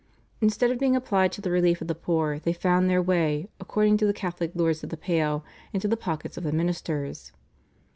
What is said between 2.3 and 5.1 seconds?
they found their way, according to the Catholic Lords of the